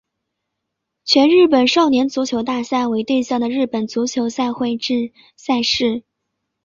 [1.05, 6.01] 全日本少年足球大赛为对象的日本足球赛会制赛事。